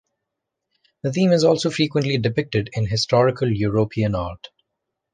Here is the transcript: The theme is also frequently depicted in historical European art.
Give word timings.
The 1.03 1.11
theme 1.13 1.31
is 1.31 1.43
also 1.43 1.69
frequently 1.69 2.17
depicted 2.17 2.71
in 2.73 2.87
historical 2.87 3.47
European 3.51 4.15
art. 4.15 4.47